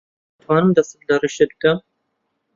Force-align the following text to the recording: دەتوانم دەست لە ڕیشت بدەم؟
دەتوانم 0.37 0.71
دەست 0.77 0.93
لە 1.07 1.15
ڕیشت 1.21 1.51
بدەم؟ 1.55 1.77